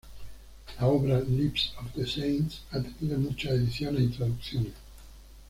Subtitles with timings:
[0.79, 4.73] La obra "Lives of the Saints" ha tenido muchas ediciones y traducciones.